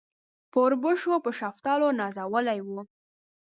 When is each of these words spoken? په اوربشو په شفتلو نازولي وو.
په 0.51 0.57
اوربشو 0.63 1.13
په 1.25 1.31
شفتلو 1.39 1.87
نازولي 1.99 2.59
وو. 2.63 2.79